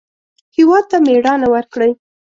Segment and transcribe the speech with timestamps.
[0.55, 1.91] هېواد ته مېړانه ورکړئ